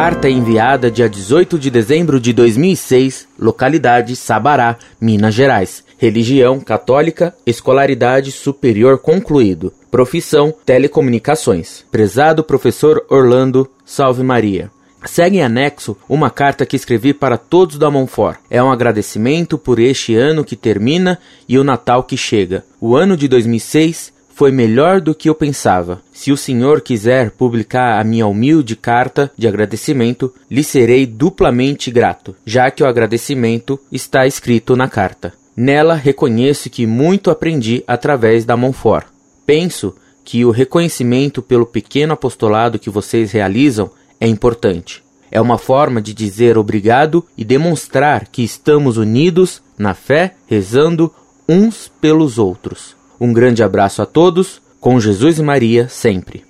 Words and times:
Carta 0.00 0.30
enviada 0.30 0.92
dia 0.92 1.08
18 1.08 1.58
de 1.58 1.72
dezembro 1.72 2.20
de 2.20 2.32
2006, 2.32 3.26
localidade 3.36 4.14
Sabará, 4.14 4.76
Minas 5.00 5.34
Gerais. 5.34 5.82
Religião 5.98 6.60
católica, 6.60 7.34
escolaridade 7.44 8.30
superior 8.30 8.98
concluído. 8.98 9.72
Profissão 9.90 10.54
telecomunicações. 10.64 11.84
Prezado 11.90 12.44
professor 12.44 13.04
Orlando, 13.10 13.68
salve 13.84 14.22
Maria. 14.22 14.70
Segue 15.04 15.38
em 15.38 15.42
anexo 15.42 15.96
uma 16.08 16.30
carta 16.30 16.64
que 16.64 16.76
escrevi 16.76 17.12
para 17.12 17.36
todos 17.36 17.76
da 17.76 17.90
Monfort. 17.90 18.38
É 18.48 18.62
um 18.62 18.70
agradecimento 18.70 19.58
por 19.58 19.80
este 19.80 20.14
ano 20.14 20.44
que 20.44 20.54
termina 20.54 21.18
e 21.48 21.58
o 21.58 21.64
Natal 21.64 22.04
que 22.04 22.16
chega. 22.16 22.64
O 22.80 22.94
ano 22.94 23.16
de 23.16 23.26
2006 23.26 24.12
foi 24.38 24.52
melhor 24.52 25.00
do 25.00 25.16
que 25.16 25.28
eu 25.28 25.34
pensava. 25.34 26.00
Se 26.12 26.30
o 26.30 26.36
senhor 26.36 26.80
quiser 26.80 27.32
publicar 27.32 27.98
a 27.98 28.04
minha 28.04 28.24
humilde 28.24 28.76
carta 28.76 29.32
de 29.36 29.48
agradecimento, 29.48 30.32
lhe 30.48 30.62
serei 30.62 31.06
duplamente 31.06 31.90
grato, 31.90 32.36
já 32.46 32.70
que 32.70 32.84
o 32.84 32.86
agradecimento 32.86 33.80
está 33.90 34.28
escrito 34.28 34.76
na 34.76 34.88
carta. 34.88 35.32
Nela 35.56 35.96
reconheço 35.96 36.70
que 36.70 36.86
muito 36.86 37.32
aprendi 37.32 37.82
através 37.84 38.44
da 38.44 38.56
Monfort. 38.56 39.08
Penso 39.44 39.96
que 40.24 40.44
o 40.44 40.52
reconhecimento 40.52 41.42
pelo 41.42 41.66
pequeno 41.66 42.12
apostolado 42.12 42.78
que 42.78 42.88
vocês 42.88 43.32
realizam 43.32 43.90
é 44.20 44.28
importante. 44.28 45.02
É 45.32 45.40
uma 45.40 45.58
forma 45.58 46.00
de 46.00 46.14
dizer 46.14 46.56
obrigado 46.56 47.26
e 47.36 47.44
demonstrar 47.44 48.28
que 48.28 48.44
estamos 48.44 48.98
unidos 48.98 49.60
na 49.76 49.94
fé, 49.94 50.36
rezando 50.46 51.12
uns 51.48 51.90
pelos 52.00 52.38
outros. 52.38 52.97
Um 53.20 53.32
grande 53.32 53.64
abraço 53.64 54.00
a 54.00 54.06
todos, 54.06 54.62
com 54.80 55.00
Jesus 55.00 55.40
e 55.40 55.42
Maria 55.42 55.88
sempre. 55.88 56.44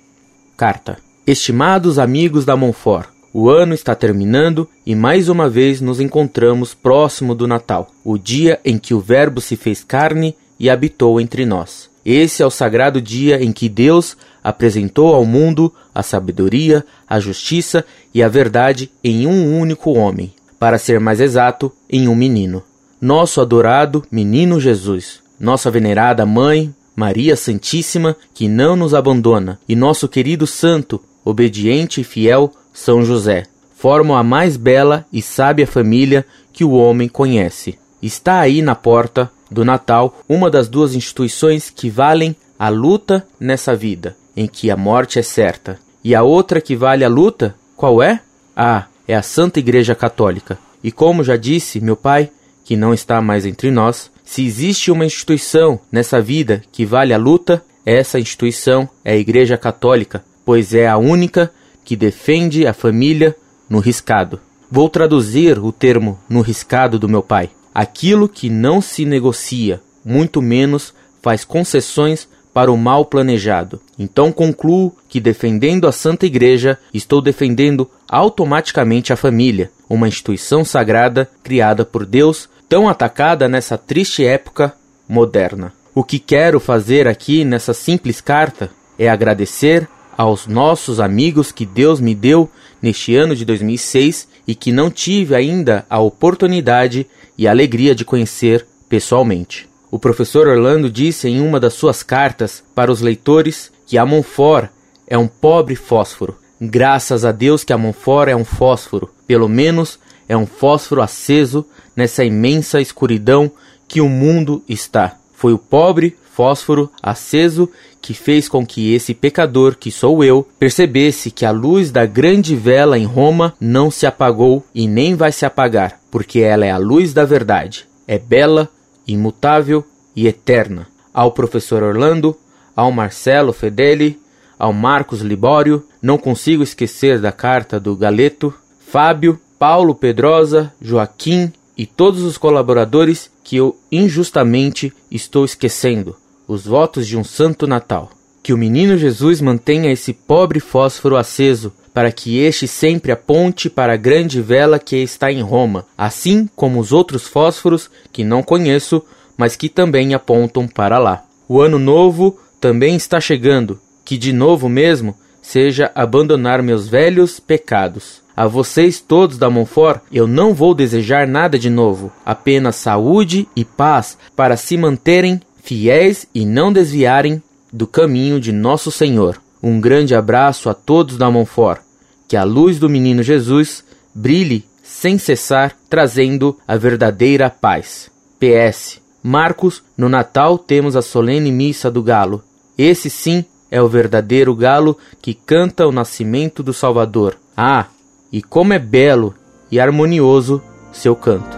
Carta. 0.55 0.97
Estimados 1.25 1.97
amigos 1.97 2.45
da 2.45 2.55
Monfort, 2.55 3.09
o 3.33 3.49
ano 3.49 3.73
está 3.73 3.95
terminando 3.95 4.69
e 4.85 4.93
mais 4.93 5.29
uma 5.29 5.49
vez 5.49 5.81
nos 5.81 5.99
encontramos 5.99 6.75
próximo 6.75 7.33
do 7.33 7.47
Natal, 7.47 7.89
o 8.03 8.19
dia 8.19 8.59
em 8.63 8.77
que 8.77 8.93
o 8.93 8.99
Verbo 8.99 9.41
se 9.41 9.55
fez 9.55 9.83
carne 9.83 10.35
e 10.59 10.69
habitou 10.69 11.19
entre 11.19 11.43
nós. 11.43 11.89
Esse 12.05 12.43
é 12.43 12.45
o 12.45 12.51
sagrado 12.51 13.01
dia 13.01 13.43
em 13.43 13.51
que 13.51 13.67
Deus 13.67 14.15
apresentou 14.43 15.15
ao 15.15 15.25
mundo 15.25 15.73
a 15.93 16.03
sabedoria, 16.03 16.85
a 17.07 17.19
justiça 17.19 17.83
e 18.13 18.21
a 18.21 18.27
verdade 18.27 18.91
em 19.03 19.25
um 19.25 19.59
único 19.59 19.93
homem, 19.93 20.33
para 20.59 20.77
ser 20.77 20.99
mais 20.99 21.19
exato, 21.19 21.71
em 21.89 22.07
um 22.07 22.15
menino. 22.15 22.63
Nosso 23.01 23.41
adorado 23.41 24.03
menino 24.11 24.59
Jesus 24.59 25.28
nossa 25.39 25.71
venerada 25.71 26.25
Mãe, 26.25 26.73
Maria 26.95 27.35
Santíssima, 27.35 28.15
que 28.33 28.47
não 28.47 28.75
nos 28.75 28.93
abandona, 28.93 29.59
e 29.67 29.75
nosso 29.75 30.07
querido 30.07 30.45
santo, 30.45 31.01
obediente 31.23 32.01
e 32.01 32.03
fiel 32.03 32.51
São 32.73 33.03
José, 33.03 33.45
formam 33.75 34.17
a 34.17 34.23
mais 34.23 34.57
bela 34.57 35.05
e 35.13 35.21
sábia 35.21 35.65
família 35.65 36.25
que 36.51 36.65
o 36.65 36.71
homem 36.71 37.07
conhece. 37.07 37.79
Está 38.01 38.39
aí 38.39 38.61
na 38.61 38.75
porta 38.75 39.31
do 39.49 39.63
Natal 39.63 40.19
uma 40.27 40.49
das 40.49 40.67
duas 40.67 40.93
instituições 40.93 41.69
que 41.69 41.89
valem 41.89 42.35
a 42.57 42.67
luta 42.67 43.25
nessa 43.39 43.73
vida, 43.73 44.17
em 44.35 44.47
que 44.47 44.69
a 44.69 44.75
morte 44.75 45.17
é 45.17 45.21
certa. 45.21 45.79
E 46.03 46.13
a 46.13 46.23
outra 46.23 46.59
que 46.59 46.75
vale 46.75 47.05
a 47.05 47.09
luta, 47.09 47.55
qual 47.75 48.03
é? 48.03 48.19
Ah, 48.55 48.85
é 49.07 49.15
a 49.15 49.21
Santa 49.21 49.59
Igreja 49.59 49.95
Católica. 49.95 50.59
E 50.83 50.91
como 50.91 51.23
já 51.23 51.37
disse 51.37 51.79
meu 51.79 51.95
pai, 51.95 52.29
que 52.65 52.75
não 52.75 52.93
está 52.93 53.21
mais 53.21 53.45
entre 53.45 53.71
nós, 53.71 54.11
se 54.29 54.45
existe 54.45 54.91
uma 54.91 55.07
instituição 55.07 55.79
nessa 55.91 56.21
vida 56.21 56.61
que 56.71 56.85
vale 56.85 57.15
a 57.15 57.17
luta, 57.17 57.65
essa 57.83 58.19
instituição 58.19 58.87
é 59.03 59.13
a 59.13 59.17
Igreja 59.17 59.57
Católica, 59.57 60.23
pois 60.45 60.71
é 60.71 60.87
a 60.87 60.97
única 60.97 61.51
que 61.83 61.95
defende 61.95 62.67
a 62.67 62.71
família 62.71 63.35
no 63.67 63.79
riscado. 63.79 64.39
Vou 64.69 64.87
traduzir 64.87 65.57
o 65.57 65.71
termo 65.71 66.19
no 66.29 66.41
riscado 66.41 66.99
do 66.99 67.09
meu 67.09 67.23
pai. 67.23 67.49
Aquilo 67.73 68.29
que 68.29 68.51
não 68.51 68.81
se 68.81 69.03
negocia, 69.03 69.81
muito 70.05 70.43
menos 70.43 70.93
faz 71.23 71.43
concessões 71.43 72.29
para 72.53 72.71
o 72.71 72.77
mal 72.77 73.05
planejado. 73.05 73.81
Então 73.97 74.31
concluo 74.31 74.95
que 75.07 75.19
defendendo 75.19 75.87
a 75.87 75.91
Santa 75.91 76.27
Igreja, 76.27 76.77
estou 76.93 77.19
defendendo 77.19 77.89
automaticamente 78.07 79.11
a 79.11 79.15
família, 79.15 79.71
uma 79.89 80.07
instituição 80.07 80.63
sagrada 80.63 81.27
criada 81.41 81.83
por 81.83 82.05
Deus 82.05 82.47
tão 82.69 82.87
atacada 82.87 83.49
nessa 83.49 83.77
triste 83.77 84.23
época 84.23 84.73
moderna. 85.07 85.73
O 85.95 86.03
que 86.03 86.19
quero 86.19 86.59
fazer 86.59 87.07
aqui 87.07 87.43
nessa 87.43 87.73
simples 87.73 88.21
carta 88.21 88.69
é 88.97 89.09
agradecer 89.09 89.89
aos 90.15 90.45
nossos 90.45 90.99
amigos 90.99 91.51
que 91.51 91.65
Deus 91.65 91.99
me 91.99 92.13
deu 92.13 92.49
neste 92.81 93.15
ano 93.15 93.35
de 93.35 93.43
2006 93.43 94.27
e 94.47 94.53
que 94.53 94.71
não 94.71 94.91
tive 94.91 95.33
ainda 95.33 95.85
a 95.89 95.99
oportunidade 95.99 97.07
e 97.37 97.47
alegria 97.47 97.95
de 97.95 98.05
conhecer 98.05 98.67
pessoalmente. 98.87 99.67
O 99.89 99.97
professor 99.97 100.47
Orlando 100.47 100.91
disse 100.91 101.27
em 101.27 101.41
uma 101.41 101.59
das 101.59 101.73
suas 101.73 102.03
cartas 102.03 102.63
para 102.75 102.91
os 102.91 103.01
leitores 103.01 103.71
que 103.87 103.97
a 103.97 104.05
Monfort 104.05 104.69
é 105.07 105.17
um 105.17 105.27
pobre 105.27 105.75
fósforo. 105.75 106.37
Graças 106.61 107.25
a 107.25 107.31
Deus 107.31 107.63
que 107.63 107.73
a 107.73 107.77
Monfort 107.77 108.29
é 108.29 108.35
um 108.35 108.45
fósforo, 108.45 109.09
pelo 109.25 109.49
menos 109.49 109.97
é 110.29 110.37
um 110.37 110.45
fósforo 110.45 111.01
aceso 111.01 111.65
nessa 111.95 112.23
imensa 112.23 112.79
escuridão 112.79 113.51
que 113.87 113.99
o 113.99 114.07
mundo 114.07 114.63
está. 114.69 115.17
Foi 115.33 115.51
o 115.51 115.57
pobre 115.57 116.15
fósforo 116.31 116.89
aceso 117.03 117.69
que 118.01 118.13
fez 118.13 118.47
com 118.47 118.65
que 118.65 118.93
esse 118.93 119.13
pecador, 119.13 119.75
que 119.75 119.91
sou 119.91 120.23
eu, 120.23 120.47
percebesse 120.57 121.31
que 121.31 121.45
a 121.45 121.51
luz 121.51 121.91
da 121.91 122.05
grande 122.05 122.55
vela 122.55 122.97
em 122.97 123.03
Roma 123.03 123.53
não 123.59 123.91
se 123.91 124.05
apagou 124.05 124.63
e 124.73 124.87
nem 124.87 125.15
vai 125.15 125.33
se 125.33 125.45
apagar, 125.45 125.99
porque 126.09 126.39
ela 126.39 126.65
é 126.65 126.71
a 126.71 126.77
luz 126.77 127.13
da 127.13 127.25
verdade. 127.25 127.85
É 128.07 128.17
bela, 128.17 128.69
imutável 129.05 129.83
e 130.15 130.27
eterna. 130.27 130.87
Ao 131.13 131.31
professor 131.31 131.83
Orlando, 131.83 132.37
ao 132.73 132.91
Marcelo 132.91 133.51
Fedeli, 133.51 134.17
ao 134.57 134.71
Marcos 134.71 135.21
Libório, 135.21 135.83
não 136.01 136.17
consigo 136.17 136.63
esquecer 136.63 137.19
da 137.19 137.31
carta 137.31 137.79
do 137.79 137.95
Galeto, 137.97 138.53
Fábio, 138.79 139.39
Paulo 139.59 139.93
Pedrosa, 139.93 140.73
Joaquim 140.81 141.51
e 141.77 141.85
todos 141.85 142.23
os 142.23 142.37
colaboradores 142.37 143.29
que 143.43 143.57
eu 143.57 143.77
injustamente 143.91 144.93
estou 145.11 145.43
esquecendo, 145.43 146.15
os 146.47 146.65
votos 146.65 147.05
de 147.05 147.17
um 147.17 147.25
santo 147.25 147.67
Natal. 147.67 148.09
Que 148.41 148.53
o 148.53 148.57
menino 148.57 148.97
Jesus 148.97 149.41
mantenha 149.41 149.91
esse 149.91 150.13
pobre 150.13 150.61
fósforo 150.61 151.17
aceso, 151.17 151.73
para 151.93 152.09
que 152.09 152.37
este 152.39 152.69
sempre 152.69 153.11
aponte 153.11 153.69
para 153.69 153.93
a 153.93 153.97
grande 153.97 154.41
vela 154.41 154.79
que 154.79 154.95
está 154.95 155.29
em 155.29 155.41
Roma, 155.41 155.85
assim 155.97 156.47
como 156.55 156.79
os 156.79 156.93
outros 156.93 157.27
fósforos 157.27 157.91
que 158.13 158.23
não 158.23 158.41
conheço, 158.41 159.03
mas 159.35 159.57
que 159.57 159.67
também 159.67 160.13
apontam 160.13 160.69
para 160.69 160.97
lá. 160.97 161.25
O 161.49 161.59
ano 161.59 161.77
novo 161.77 162.39
também 162.61 162.95
está 162.95 163.19
chegando, 163.19 163.77
que 164.05 164.17
de 164.17 164.31
novo 164.31 164.69
mesmo 164.69 165.15
seja 165.41 165.91
abandonar 165.93 166.63
meus 166.63 166.87
velhos 166.87 167.41
pecados. 167.41 168.21
A 168.39 168.47
vocês 168.47 169.01
todos 169.01 169.37
da 169.37 169.49
Monfort, 169.49 169.99
eu 170.09 170.25
não 170.25 170.53
vou 170.53 170.73
desejar 170.73 171.27
nada 171.27 171.59
de 171.59 171.69
novo, 171.69 172.09
apenas 172.25 172.77
saúde 172.77 173.45
e 173.53 173.65
paz 173.65 174.17
para 174.33 174.55
se 174.55 174.77
manterem 174.77 175.41
fiéis 175.61 176.25
e 176.33 176.45
não 176.45 176.71
desviarem 176.71 177.43
do 177.69 177.85
caminho 177.85 178.39
de 178.39 178.53
nosso 178.53 178.91
Senhor. 178.91 179.41
Um 179.61 179.81
grande 179.81 180.15
abraço 180.15 180.69
a 180.69 180.73
todos 180.73 181.17
da 181.17 181.29
Monfort. 181.29 181.81
Que 182.29 182.37
a 182.37 182.45
luz 182.45 182.79
do 182.79 182.87
menino 182.87 183.21
Jesus 183.21 183.83
brilhe 184.15 184.63
sem 184.81 185.17
cessar, 185.17 185.75
trazendo 185.89 186.57
a 186.65 186.77
verdadeira 186.77 187.49
paz. 187.49 188.09
PS. 188.39 189.01
Marcos, 189.21 189.83
no 189.97 190.07
Natal 190.07 190.57
temos 190.57 190.95
a 190.95 191.01
solene 191.01 191.51
missa 191.51 191.91
do 191.91 192.01
galo. 192.01 192.41
Esse 192.77 193.09
sim 193.09 193.43
é 193.69 193.81
o 193.81 193.89
verdadeiro 193.89 194.55
galo 194.55 194.97
que 195.21 195.33
canta 195.33 195.85
o 195.85 195.91
nascimento 195.91 196.63
do 196.63 196.73
Salvador. 196.73 197.35
Ah, 197.57 197.87
e 198.31 198.41
como 198.41 198.73
é 198.73 198.79
belo 198.79 199.33
e 199.71 199.79
harmonioso 199.79 200.61
seu 200.91 201.15
canto. 201.15 201.57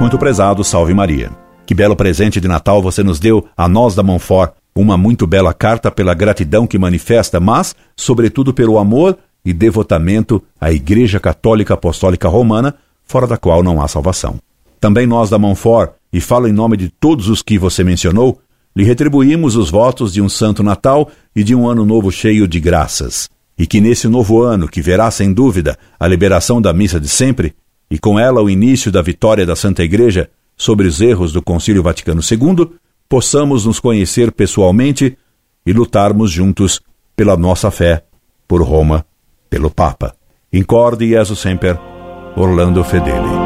Muito 0.00 0.16
prezado, 0.16 0.62
salve 0.62 0.94
Maria. 0.94 1.30
Que 1.66 1.74
belo 1.74 1.96
presente 1.96 2.40
de 2.40 2.48
Natal 2.48 2.80
você 2.80 3.02
nos 3.02 3.18
deu 3.18 3.46
a 3.56 3.68
nós 3.68 3.94
da 3.94 4.02
Monfort. 4.02 4.52
Uma 4.74 4.96
muito 4.96 5.26
bela 5.26 5.52
carta 5.52 5.90
pela 5.90 6.14
gratidão 6.14 6.66
que 6.66 6.78
manifesta, 6.78 7.40
mas, 7.40 7.74
sobretudo, 7.96 8.54
pelo 8.54 8.78
amor 8.78 9.18
e 9.44 9.52
devotamento 9.52 10.42
à 10.60 10.72
Igreja 10.72 11.18
Católica 11.18 11.74
Apostólica 11.74 12.28
Romana, 12.28 12.76
fora 13.04 13.26
da 13.26 13.36
qual 13.36 13.62
não 13.62 13.82
há 13.82 13.88
salvação. 13.88 14.36
Também 14.80 15.06
nós 15.06 15.28
da 15.28 15.38
Monfort, 15.38 15.92
e 16.12 16.20
falo 16.20 16.46
em 16.46 16.52
nome 16.52 16.76
de 16.76 16.88
todos 16.88 17.28
os 17.28 17.42
que 17.42 17.58
você 17.58 17.82
mencionou, 17.82 18.40
lhe 18.74 18.84
retribuímos 18.84 19.56
os 19.56 19.70
votos 19.70 20.12
de 20.12 20.22
um 20.22 20.28
Santo 20.28 20.62
Natal 20.62 21.10
e 21.34 21.42
de 21.42 21.54
um 21.54 21.68
Ano 21.68 21.84
Novo 21.84 22.10
cheio 22.10 22.46
de 22.46 22.60
graças. 22.60 23.28
E 23.58 23.66
que 23.66 23.80
nesse 23.80 24.06
novo 24.06 24.42
ano, 24.42 24.68
que 24.68 24.80
verá 24.80 25.10
sem 25.10 25.32
dúvida 25.32 25.76
a 25.98 26.06
liberação 26.06 26.62
da 26.62 26.72
missa 26.72 27.00
de 27.00 27.08
sempre, 27.08 27.54
e 27.90 27.98
com 27.98 28.18
ela 28.18 28.40
o 28.40 28.48
início 28.48 28.92
da 28.92 29.02
vitória 29.02 29.44
da 29.44 29.56
Santa 29.56 29.82
Igreja 29.82 30.30
sobre 30.56 30.86
os 30.86 31.00
erros 31.00 31.32
do 31.32 31.42
Concílio 31.42 31.82
Vaticano 31.82 32.20
II, 32.20 32.70
possamos 33.08 33.64
nos 33.64 33.80
conhecer 33.80 34.30
pessoalmente 34.30 35.16
e 35.64 35.72
lutarmos 35.72 36.30
juntos 36.30 36.80
pela 37.16 37.36
nossa 37.36 37.70
fé, 37.70 38.04
por 38.46 38.62
Roma, 38.62 39.04
pelo 39.50 39.70
Papa. 39.70 40.14
Incorde 40.52 41.08
Jesus 41.08 41.38
Semper, 41.38 41.78
Orlando 42.36 42.82
Fedeli. 42.84 43.37